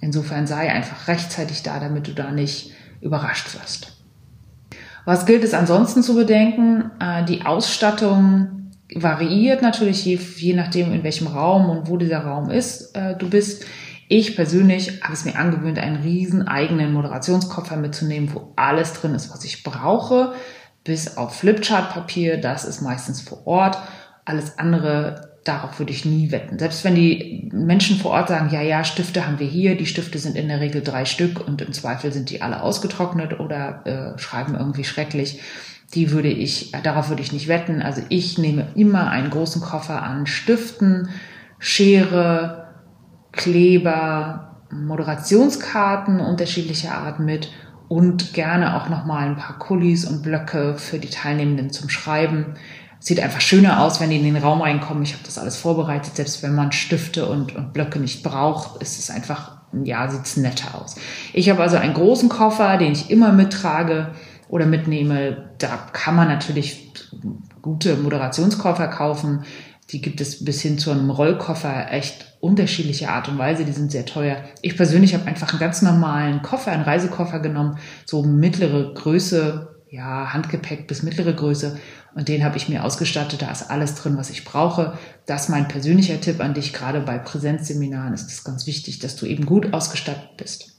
Insofern 0.00 0.48
sei 0.48 0.72
einfach 0.72 1.06
rechtzeitig 1.06 1.62
da, 1.62 1.78
damit 1.78 2.08
du 2.08 2.12
da 2.12 2.32
nicht 2.32 2.72
überrascht 3.00 3.54
wirst. 3.54 3.98
Was 5.04 5.24
gilt 5.24 5.42
es 5.42 5.54
ansonsten 5.54 6.02
zu 6.02 6.14
bedenken? 6.14 6.90
Äh, 7.00 7.24
die 7.24 7.46
Ausstattung 7.46 8.72
variiert 8.94 9.62
natürlich 9.62 10.04
je, 10.04 10.18
je 10.36 10.54
nachdem, 10.54 10.92
in 10.92 11.02
welchem 11.02 11.26
Raum 11.26 11.70
und 11.70 11.88
wo 11.88 11.96
dieser 11.96 12.20
Raum 12.20 12.50
ist, 12.50 12.94
äh, 12.96 13.16
du 13.16 13.28
bist. 13.28 13.64
Ich 14.10 14.36
persönlich 14.36 15.02
habe 15.02 15.12
es 15.12 15.26
mir 15.26 15.36
angewöhnt, 15.36 15.78
einen 15.78 16.02
riesen 16.02 16.48
eigenen 16.48 16.94
Moderationskoffer 16.94 17.76
mitzunehmen, 17.76 18.32
wo 18.32 18.52
alles 18.56 18.94
drin 18.94 19.14
ist, 19.14 19.30
was 19.30 19.44
ich 19.44 19.62
brauche, 19.62 20.32
bis 20.82 21.18
auf 21.18 21.34
Flipchart-Papier. 21.36 22.38
Das 22.38 22.64
ist 22.64 22.80
meistens 22.80 23.20
vor 23.20 23.46
Ort. 23.46 23.76
Alles 24.24 24.58
andere 24.58 25.27
darauf 25.44 25.78
würde 25.78 25.92
ich 25.92 26.04
nie 26.04 26.30
wetten. 26.30 26.58
Selbst 26.58 26.84
wenn 26.84 26.94
die 26.94 27.48
Menschen 27.52 27.96
vor 27.96 28.12
Ort 28.12 28.28
sagen, 28.28 28.50
ja, 28.52 28.60
ja, 28.60 28.84
Stifte 28.84 29.26
haben 29.26 29.38
wir 29.38 29.46
hier, 29.46 29.76
die 29.76 29.86
Stifte 29.86 30.18
sind 30.18 30.36
in 30.36 30.48
der 30.48 30.60
Regel 30.60 30.82
drei 30.82 31.04
Stück 31.04 31.46
und 31.46 31.62
im 31.62 31.72
Zweifel 31.72 32.12
sind 32.12 32.30
die 32.30 32.42
alle 32.42 32.62
ausgetrocknet 32.62 33.40
oder 33.40 33.86
äh, 33.86 34.18
schreiben 34.18 34.54
irgendwie 34.54 34.84
schrecklich. 34.84 35.40
Die 35.94 36.10
würde 36.10 36.28
ich, 36.28 36.74
äh, 36.74 36.82
darauf 36.82 37.08
würde 37.08 37.22
ich 37.22 37.32
nicht 37.32 37.48
wetten. 37.48 37.80
Also 37.80 38.02
ich 38.08 38.38
nehme 38.38 38.68
immer 38.74 39.10
einen 39.10 39.30
großen 39.30 39.62
Koffer 39.62 40.02
an 40.02 40.26
Stiften, 40.26 41.08
Schere, 41.58 42.68
Kleber, 43.32 44.56
Moderationskarten 44.70 46.20
unterschiedlicher 46.20 46.94
Art 46.94 47.20
mit 47.20 47.50
und 47.88 48.34
gerne 48.34 48.76
auch 48.76 48.88
nochmal 48.88 49.28
ein 49.28 49.36
paar 49.36 49.58
Kulis 49.58 50.04
und 50.04 50.22
Blöcke 50.22 50.76
für 50.76 50.98
die 50.98 51.08
Teilnehmenden 51.08 51.70
zum 51.70 51.88
Schreiben 51.88 52.54
sieht 53.00 53.20
einfach 53.20 53.40
schöner 53.40 53.82
aus, 53.82 54.00
wenn 54.00 54.10
die 54.10 54.16
in 54.16 54.24
den 54.24 54.42
Raum 54.42 54.60
reinkommen. 54.60 55.02
Ich 55.02 55.12
habe 55.12 55.22
das 55.24 55.38
alles 55.38 55.56
vorbereitet. 55.56 56.16
Selbst 56.16 56.42
wenn 56.42 56.54
man 56.54 56.72
Stifte 56.72 57.26
und, 57.26 57.54
und 57.54 57.72
Blöcke 57.72 57.98
nicht 57.98 58.22
braucht, 58.22 58.82
ist 58.82 58.98
es 58.98 59.10
einfach, 59.10 59.58
ja, 59.84 60.08
sieht's 60.08 60.36
netter 60.36 60.80
aus. 60.80 60.96
Ich 61.32 61.48
habe 61.48 61.62
also 61.62 61.76
einen 61.76 61.94
großen 61.94 62.28
Koffer, 62.28 62.76
den 62.76 62.92
ich 62.92 63.10
immer 63.10 63.32
mittrage 63.32 64.12
oder 64.48 64.66
mitnehme. 64.66 65.50
Da 65.58 65.78
kann 65.92 66.16
man 66.16 66.28
natürlich 66.28 66.92
gute 67.62 67.96
Moderationskoffer 67.96 68.88
kaufen. 68.88 69.44
Die 69.90 70.02
gibt 70.02 70.20
es 70.20 70.44
bis 70.44 70.60
hin 70.60 70.78
zu 70.78 70.90
einem 70.90 71.10
Rollkoffer 71.10 71.92
echt 71.92 72.36
unterschiedliche 72.40 73.08
Art 73.08 73.28
und 73.28 73.38
Weise. 73.38 73.64
Die 73.64 73.72
sind 73.72 73.90
sehr 73.90 74.04
teuer. 74.04 74.36
Ich 74.60 74.76
persönlich 74.76 75.14
habe 75.14 75.26
einfach 75.26 75.50
einen 75.50 75.60
ganz 75.60 75.82
normalen 75.82 76.42
Koffer, 76.42 76.72
einen 76.72 76.82
Reisekoffer 76.82 77.40
genommen, 77.40 77.78
so 78.04 78.22
mittlere 78.22 78.92
Größe, 78.92 79.67
ja, 79.90 80.32
Handgepäck 80.32 80.86
bis 80.86 81.02
mittlere 81.02 81.32
Größe 81.32 81.78
und 82.14 82.28
den 82.28 82.44
habe 82.44 82.56
ich 82.56 82.68
mir 82.68 82.84
ausgestattet. 82.84 83.42
Da 83.42 83.50
ist 83.50 83.70
alles 83.70 83.94
drin, 83.94 84.16
was 84.16 84.30
ich 84.30 84.44
brauche. 84.44 84.98
Das 85.26 85.44
ist 85.44 85.48
mein 85.48 85.68
persönlicher 85.68 86.20
Tipp 86.20 86.40
an 86.40 86.54
dich. 86.54 86.72
Gerade 86.72 87.00
bei 87.00 87.18
Präsenzseminaren 87.18 88.12
ist 88.12 88.30
es 88.30 88.44
ganz 88.44 88.66
wichtig, 88.66 88.98
dass 88.98 89.16
du 89.16 89.26
eben 89.26 89.46
gut 89.46 89.72
ausgestattet 89.72 90.36
bist. 90.36 90.74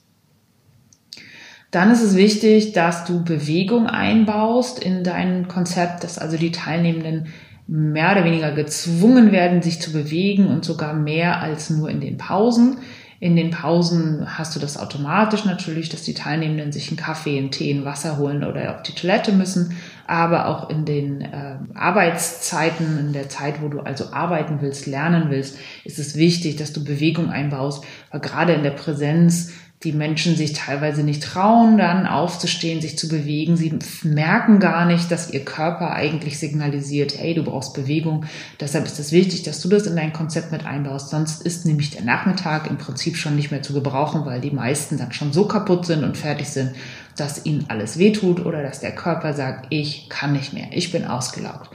Dann 1.71 1.91
ist 1.91 2.01
es 2.01 2.15
wichtig, 2.15 2.73
dass 2.73 3.05
du 3.05 3.23
Bewegung 3.23 3.87
einbaust 3.87 4.79
in 4.79 5.03
dein 5.03 5.47
Konzept, 5.47 6.03
dass 6.03 6.17
also 6.17 6.35
die 6.35 6.51
Teilnehmenden 6.51 7.27
mehr 7.67 8.11
oder 8.11 8.25
weniger 8.25 8.51
gezwungen 8.51 9.31
werden, 9.31 9.61
sich 9.61 9.79
zu 9.79 9.91
bewegen 9.91 10.47
und 10.47 10.65
sogar 10.65 10.93
mehr 10.93 11.41
als 11.41 11.69
nur 11.69 11.89
in 11.89 12.01
den 12.01 12.17
Pausen. 12.17 12.77
In 13.21 13.35
den 13.35 13.51
Pausen 13.51 14.37
hast 14.37 14.55
du 14.55 14.61
das 14.61 14.77
automatisch 14.77 15.43
natürlich, 15.43 15.89
dass 15.89 16.03
die 16.03 16.13
Teilnehmenden 16.13 16.71
sich 16.71 16.87
einen 16.87 16.95
Kaffee, 16.95 17.37
einen 17.37 17.51
Tee, 17.51 17.69
ein 17.69 17.83
Wasser 17.83 18.17
holen 18.17 18.45
oder 18.45 18.75
auf 18.75 18.83
die 18.83 18.93
Toilette 18.93 19.33
müssen. 19.33 19.75
Aber 20.07 20.47
auch 20.47 20.69
in 20.69 20.85
den 20.85 21.19
äh, 21.19 21.57
Arbeitszeiten, 21.75 22.97
in 22.97 23.11
der 23.11 23.27
Zeit, 23.27 23.61
wo 23.61 23.67
du 23.67 23.81
also 23.81 24.13
arbeiten 24.13 24.61
willst, 24.61 24.87
lernen 24.87 25.29
willst, 25.29 25.57
ist 25.83 25.99
es 25.99 26.15
wichtig, 26.15 26.55
dass 26.55 26.71
du 26.71 26.81
Bewegung 26.81 27.29
einbaust. 27.29 27.83
Weil 28.09 28.21
gerade 28.21 28.53
in 28.53 28.63
der 28.63 28.71
Präsenz 28.71 29.51
die 29.83 29.93
Menschen 29.93 30.35
sich 30.35 30.51
teilweise 30.51 31.03
nicht 31.03 31.23
trauen, 31.23 31.77
dann 31.77 32.05
aufzustehen, 32.05 32.81
sich 32.81 32.97
zu 32.97 33.07
bewegen. 33.07 33.55
Sie 33.55 33.79
merken 34.03 34.59
gar 34.59 34.85
nicht, 34.85 35.09
dass 35.09 35.31
ihr 35.31 35.45
Körper 35.45 35.91
eigentlich 35.93 36.37
signalisiert, 36.37 37.17
hey, 37.17 37.33
du 37.33 37.43
brauchst 37.43 37.73
Bewegung. 37.73 38.25
Deshalb 38.59 38.85
ist 38.85 38.99
es 38.99 39.13
wichtig, 39.13 39.43
dass 39.43 39.61
du 39.61 39.69
das 39.69 39.87
in 39.87 39.95
dein 39.95 40.11
Konzept 40.11 40.51
mit 40.51 40.65
einbaust. 40.65 41.09
Sonst 41.09 41.43
ist 41.43 41.65
nämlich 41.65 41.91
der 41.91 42.03
Nachmittag 42.03 42.69
im 42.69 42.77
Prinzip 42.77 43.15
schon 43.15 43.37
nicht 43.37 43.51
mehr 43.51 43.61
zu 43.61 43.73
gebrauchen, 43.73 44.25
weil 44.25 44.41
die 44.41 44.51
meisten 44.51 44.97
dann 44.97 45.13
schon 45.13 45.31
so 45.31 45.45
kaputt 45.45 45.85
sind 45.85 46.03
und 46.03 46.17
fertig 46.17 46.49
sind, 46.49 46.71
dass 47.15 47.45
ihnen 47.45 47.65
alles 47.69 47.97
wehtut 47.97 48.45
oder 48.45 48.61
dass 48.61 48.81
der 48.81 48.93
Körper 48.93 49.33
sagt, 49.33 49.67
ich 49.69 50.09
kann 50.09 50.33
nicht 50.33 50.51
mehr, 50.51 50.67
ich 50.71 50.91
bin 50.91 51.05
ausgelaugt. 51.05 51.69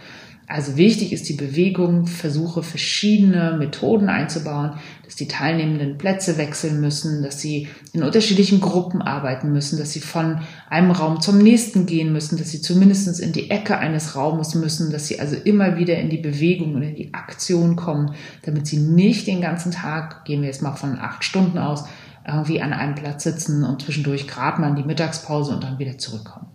Also 0.47 0.77
wichtig 0.77 1.13
ist 1.13 1.29
die 1.31 1.35
Bewegung, 1.35 2.07
versuche 2.07 2.63
verschiedene 2.63 3.57
Methoden 3.59 4.11
einzubauen, 4.11 4.75
dass 5.03 5.17
die 5.17 5.27
Teilnehmenden 5.27 5.97
Plätze 5.97 6.37
wechseln 6.37 6.83
müssen, 6.83 7.23
dass 7.23 7.41
sie 7.41 7.69
in 7.95 8.03
unterschiedlichen 8.03 8.61
Gruppen 8.61 9.01
arbeiten 9.01 9.53
müssen, 9.53 9.79
dass 9.79 9.93
sie 9.93 10.01
von 10.01 10.41
einem 10.69 10.91
Raum 10.91 11.23
zum 11.23 11.39
nächsten 11.39 11.87
gehen 11.87 12.13
müssen, 12.13 12.37
dass 12.37 12.51
sie 12.51 12.61
zumindest 12.61 13.21
in 13.21 13.33
die 13.33 13.51
Ecke 13.51 13.79
eines 13.79 14.17
Raumes 14.17 14.55
müssen, 14.55 14.91
dass 14.91 15.07
sie 15.07 15.19
also 15.19 15.35
immer 15.35 15.79
wieder 15.79 15.97
in 15.97 16.11
die 16.11 16.19
Bewegung 16.19 16.75
und 16.75 16.83
in 16.83 16.95
die 16.95 17.15
Aktion 17.15 17.75
kommen, 17.75 18.15
damit 18.43 18.67
sie 18.67 18.79
nicht 18.79 19.27
den 19.27 19.41
ganzen 19.41 19.73
Tag, 19.73 20.27
gehen 20.27 20.43
wir 20.43 20.49
jetzt 20.49 20.63
mal 20.63 20.77
von 20.77 20.99
acht 20.99 21.25
Stunden 21.25 21.57
aus, 21.57 21.85
irgendwie 22.27 22.61
an 22.61 22.75
einem 22.75 22.95
Platz 22.95 23.25
sitzen 23.25 23.65
und 23.65 23.83
zwischendurch 23.83 24.29
gerade 24.29 24.61
mal 24.61 24.71
in 24.71 24.77
die 24.77 24.85
Mittagspause 24.85 25.55
und 25.55 25.65
dann 25.65 25.79
wieder 25.79 25.97
zurückkommen. 25.97 26.54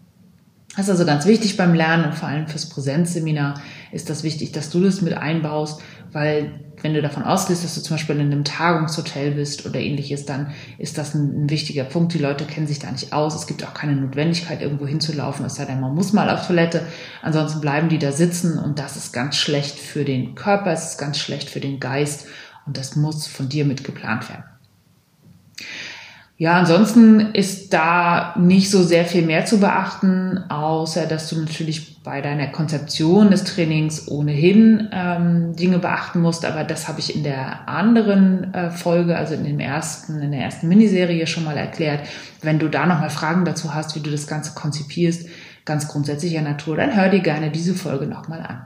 Das 0.75 0.85
ist 0.85 0.91
also 0.91 1.05
ganz 1.05 1.25
wichtig 1.25 1.57
beim 1.57 1.73
Lernen 1.73 2.05
und 2.05 2.15
vor 2.15 2.29
allem 2.29 2.47
fürs 2.47 2.69
Präsenzseminar 2.69 3.59
ist 3.91 4.09
das 4.09 4.23
wichtig, 4.23 4.51
dass 4.51 4.69
du 4.69 4.79
das 4.81 5.01
mit 5.01 5.15
einbaust, 5.15 5.81
weil 6.11 6.59
wenn 6.81 6.93
du 6.93 7.01
davon 7.01 7.23
ausgehst, 7.23 7.63
dass 7.63 7.75
du 7.75 7.81
zum 7.81 7.95
Beispiel 7.95 8.15
in 8.15 8.31
einem 8.31 8.43
Tagungshotel 8.43 9.31
bist 9.31 9.65
oder 9.65 9.79
ähnliches, 9.79 10.25
dann 10.25 10.53
ist 10.77 10.97
das 10.97 11.15
ein, 11.15 11.43
ein, 11.43 11.49
wichtiger 11.49 11.83
Punkt. 11.83 12.13
Die 12.13 12.19
Leute 12.19 12.45
kennen 12.45 12.67
sich 12.67 12.79
da 12.79 12.89
nicht 12.91 13.11
aus. 13.11 13.35
Es 13.35 13.47
gibt 13.47 13.65
auch 13.65 13.73
keine 13.73 13.95
Notwendigkeit, 13.95 14.61
irgendwo 14.61 14.87
hinzulaufen, 14.87 15.45
es 15.45 15.55
sei 15.55 15.65
denn, 15.65 15.81
man 15.81 15.95
muss 15.95 16.13
mal 16.13 16.29
auf 16.29 16.47
Toilette. 16.47 16.83
Ansonsten 17.21 17.61
bleiben 17.61 17.89
die 17.89 17.99
da 17.99 18.11
sitzen 18.11 18.57
und 18.57 18.79
das 18.79 18.95
ist 18.95 19.11
ganz 19.11 19.35
schlecht 19.35 19.77
für 19.77 20.05
den 20.05 20.35
Körper, 20.35 20.71
es 20.71 20.91
ist 20.91 20.97
ganz 20.97 21.17
schlecht 21.17 21.49
für 21.49 21.59
den 21.59 21.79
Geist 21.79 22.27
und 22.65 22.77
das 22.77 22.95
muss 22.95 23.27
von 23.27 23.49
dir 23.49 23.65
mit 23.65 23.83
geplant 23.83 24.29
werden. 24.29 24.43
Ja, 26.41 26.53
ansonsten 26.53 27.19
ist 27.33 27.73
da 27.73 28.33
nicht 28.39 28.71
so 28.71 28.81
sehr 28.81 29.03
viel 29.03 29.23
mehr 29.23 29.43
zu 29.43 29.59
beachten, 29.59 30.37
außer 30.47 31.05
dass 31.05 31.27
du 31.27 31.37
natürlich 31.37 32.01
bei 32.01 32.21
deiner 32.21 32.47
Konzeption 32.47 33.29
des 33.29 33.43
Trainings 33.43 34.07
ohnehin 34.07 34.87
ähm, 34.93 35.53
Dinge 35.57 35.79
beachten 35.79 36.21
musst. 36.21 36.45
Aber 36.45 36.63
das 36.63 36.87
habe 36.87 37.01
ich 37.01 37.13
in 37.13 37.23
der 37.23 37.67
anderen 37.67 38.53
äh, 38.53 38.71
Folge, 38.71 39.17
also 39.17 39.33
in 39.33 39.43
dem 39.43 39.59
ersten, 39.59 40.21
in 40.21 40.31
der 40.31 40.39
ersten 40.39 40.69
Miniserie 40.69 41.27
schon 41.27 41.43
mal 41.43 41.57
erklärt. 41.57 42.07
Wenn 42.41 42.57
du 42.57 42.69
da 42.69 42.85
nochmal 42.85 43.09
Fragen 43.09 43.43
dazu 43.43 43.73
hast, 43.73 43.97
wie 43.97 43.99
du 43.99 44.09
das 44.09 44.25
Ganze 44.25 44.53
konzipierst, 44.53 45.27
ganz 45.65 45.89
grundsätzlicher 45.89 46.41
Natur, 46.41 46.77
dann 46.77 46.95
hör 46.95 47.09
dir 47.09 47.19
gerne 47.19 47.51
diese 47.51 47.73
Folge 47.73 48.07
nochmal 48.07 48.39
an. 48.43 48.65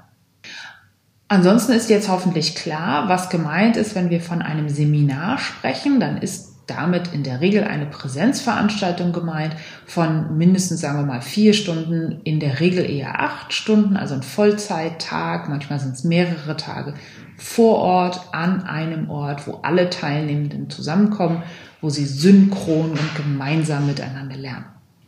Ansonsten 1.28 1.72
ist 1.72 1.90
jetzt 1.90 2.08
hoffentlich 2.08 2.54
klar, 2.54 3.10
was 3.10 3.32
gemeint 3.32 3.78
ist, 3.78 3.96
wenn 3.96 4.12
wir 4.12 4.22
von 4.22 4.44
einem 4.44 4.70
Seminar 4.70 5.40
sprechen. 5.40 6.00
Dann 6.00 6.18
ist 6.18 6.53
damit 6.68 7.14
in 7.14 7.24
der 7.24 7.42
Regel 7.42 7.64
eine 7.64 7.86
Präsenzveranstaltung 7.86 9.12
gemeint 9.12 9.56
von 9.86 10.38
mindestens, 10.38 10.82
sagen 10.82 11.00
wir 11.00 11.06
mal, 11.06 11.22
vier 11.22 11.54
Stunden, 11.54 12.22
in 12.24 12.40
der 12.40 12.60
Regel 12.60 12.90
eher 12.90 13.20
acht 13.20 13.54
Stunden, 13.54 13.98
also 13.98 14.16
ein 14.16 14.24
Vollzeittag, 14.24 15.50
manchmal 15.50 15.80
sind 15.80 15.96
es 15.96 16.04
mehrere 16.04 16.56
Tage 16.58 16.94
vor 17.38 17.80
Ort 17.80 18.22
an 18.32 18.64
einem 18.64 19.10
Ort, 19.10 19.48
wo 19.48 19.60
alle 19.64 19.90
Teilnehmenden 19.90 20.70
zusammenkommen, 20.70 21.44
wo 21.82 21.90
sie 21.90 22.06
synchron 22.06 22.92
und 22.92 23.16
gemeinsam 23.16 23.88
miteinander 23.88 24.38
lernen. 24.38 24.66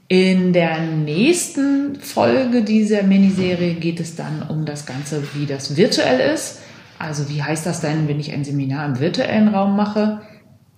In 0.07 0.53
der 0.53 0.81
nächsten 0.81 1.95
Folge 1.95 2.63
dieser 2.63 3.03
Miniserie 3.03 3.75
geht 3.75 3.99
es 3.99 4.15
dann 4.15 4.43
um 4.43 4.65
das 4.65 4.85
Ganze, 4.85 5.23
wie 5.33 5.45
das 5.45 5.77
virtuell 5.77 6.33
ist. 6.33 6.59
Also 6.99 7.29
wie 7.29 7.41
heißt 7.41 7.65
das 7.65 7.81
denn, 7.81 8.07
wenn 8.07 8.19
ich 8.19 8.31
ein 8.31 8.43
Seminar 8.43 8.85
im 8.85 8.99
virtuellen 8.99 9.47
Raum 9.47 9.75
mache? 9.75 10.21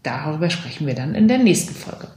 Darüber 0.03 0.49
sprechen 0.49 0.87
wir 0.87 0.95
dann 0.95 1.15
in 1.15 1.27
der 1.27 1.39
nächsten 1.39 1.73
Folge. 1.73 2.07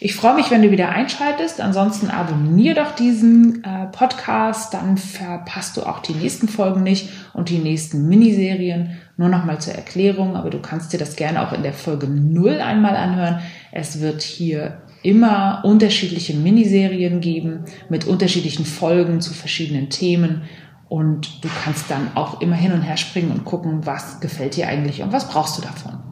Ich 0.00 0.14
freue 0.14 0.34
mich, 0.34 0.50
wenn 0.50 0.62
du 0.62 0.70
wieder 0.70 0.90
einschaltest. 0.90 1.60
Ansonsten 1.60 2.08
abonniere 2.08 2.76
doch 2.76 2.94
diesen 2.94 3.64
äh, 3.64 3.86
Podcast, 3.86 4.74
dann 4.74 4.96
verpasst 4.96 5.76
du 5.76 5.82
auch 5.82 6.00
die 6.00 6.14
nächsten 6.14 6.48
Folgen 6.48 6.82
nicht 6.82 7.08
und 7.32 7.48
die 7.48 7.58
nächsten 7.58 8.08
Miniserien. 8.08 8.98
Nur 9.16 9.28
nochmal 9.28 9.60
zur 9.60 9.74
Erklärung, 9.74 10.36
aber 10.36 10.50
du 10.50 10.60
kannst 10.60 10.92
dir 10.92 10.98
das 10.98 11.16
gerne 11.16 11.46
auch 11.46 11.52
in 11.52 11.62
der 11.62 11.72
Folge 11.72 12.08
0 12.08 12.60
einmal 12.60 12.96
anhören. 12.96 13.40
Es 13.72 14.00
wird 14.00 14.22
hier 14.22 14.82
immer 15.02 15.62
unterschiedliche 15.64 16.34
Miniserien 16.34 17.20
geben 17.20 17.64
mit 17.88 18.06
unterschiedlichen 18.06 18.64
Folgen 18.64 19.20
zu 19.20 19.32
verschiedenen 19.32 19.90
Themen. 19.90 20.42
Und 20.88 21.44
du 21.44 21.48
kannst 21.64 21.90
dann 21.90 22.16
auch 22.16 22.40
immer 22.40 22.56
hin 22.56 22.72
und 22.72 22.82
her 22.82 22.96
springen 22.96 23.30
und 23.30 23.44
gucken, 23.44 23.84
was 23.84 24.20
gefällt 24.20 24.56
dir 24.56 24.68
eigentlich 24.68 25.02
und 25.02 25.12
was 25.12 25.28
brauchst 25.28 25.58
du 25.58 25.62
davon. 25.62 26.07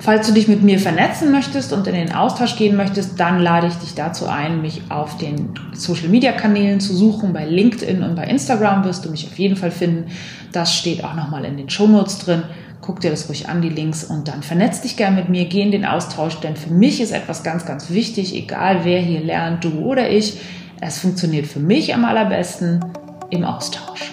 Falls 0.00 0.26
du 0.26 0.32
dich 0.32 0.48
mit 0.48 0.62
mir 0.62 0.78
vernetzen 0.78 1.30
möchtest 1.30 1.74
und 1.74 1.86
in 1.86 1.94
den 1.94 2.14
Austausch 2.14 2.56
gehen 2.56 2.74
möchtest, 2.74 3.20
dann 3.20 3.38
lade 3.38 3.66
ich 3.66 3.74
dich 3.74 3.94
dazu 3.94 4.26
ein, 4.26 4.62
mich 4.62 4.80
auf 4.88 5.18
den 5.18 5.50
Social 5.74 6.08
Media 6.08 6.32
Kanälen 6.32 6.80
zu 6.80 6.96
suchen. 6.96 7.34
Bei 7.34 7.44
LinkedIn 7.44 8.02
und 8.02 8.14
bei 8.16 8.24
Instagram 8.24 8.84
wirst 8.84 9.04
du 9.04 9.10
mich 9.10 9.26
auf 9.26 9.38
jeden 9.38 9.56
Fall 9.56 9.70
finden. 9.70 10.10
Das 10.52 10.74
steht 10.74 11.04
auch 11.04 11.14
nochmal 11.14 11.44
in 11.44 11.58
den 11.58 11.68
Show 11.68 11.86
Notes 11.86 12.18
drin. 12.18 12.44
Guck 12.80 13.00
dir 13.00 13.10
das 13.10 13.28
ruhig 13.28 13.50
an, 13.50 13.60
die 13.60 13.68
Links, 13.68 14.02
und 14.04 14.26
dann 14.26 14.42
vernetz 14.42 14.80
dich 14.80 14.96
gern 14.96 15.14
mit 15.14 15.28
mir, 15.28 15.44
geh 15.44 15.60
in 15.60 15.70
den 15.70 15.84
Austausch, 15.84 16.40
denn 16.40 16.56
für 16.56 16.72
mich 16.72 17.02
ist 17.02 17.12
etwas 17.12 17.42
ganz, 17.42 17.66
ganz 17.66 17.90
wichtig, 17.90 18.34
egal 18.34 18.84
wer 18.84 19.00
hier 19.00 19.20
lernt, 19.20 19.64
du 19.64 19.80
oder 19.80 20.08
ich. 20.08 20.40
Es 20.80 20.98
funktioniert 20.98 21.46
für 21.46 21.60
mich 21.60 21.94
am 21.94 22.06
allerbesten 22.06 22.82
im 23.28 23.44
Austausch. 23.44 24.12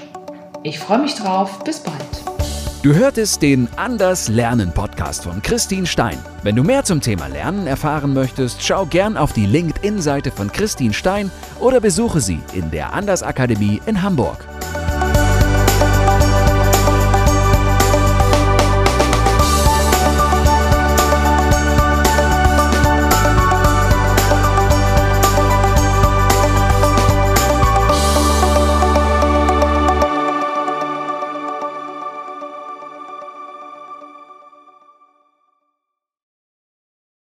Ich 0.64 0.80
freue 0.80 1.00
mich 1.00 1.16
drauf. 1.16 1.64
Bis 1.64 1.80
bald. 1.80 2.27
Du 2.88 2.96
hörtest 2.96 3.42
den 3.42 3.68
Anders 3.76 4.30
Lernen 4.30 4.72
Podcast 4.72 5.26
von 5.26 5.42
Christine 5.42 5.86
Stein. 5.86 6.18
Wenn 6.44 6.56
du 6.56 6.64
mehr 6.64 6.86
zum 6.86 7.02
Thema 7.02 7.28
Lernen 7.28 7.68
erfahren 7.68 8.14
möchtest, 8.14 8.64
schau 8.64 8.86
gern 8.86 9.18
auf 9.18 9.34
die 9.34 9.46
LinkedIn-Seite 9.46 10.32
von 10.32 10.50
Christine 10.50 10.94
Stein 10.94 11.30
oder 11.60 11.82
besuche 11.82 12.22
sie 12.22 12.40
in 12.54 12.72
der 12.72 12.94
Anders 12.94 13.24
Akademie 13.24 13.82
in 13.88 14.02
Hamburg. 14.02 14.38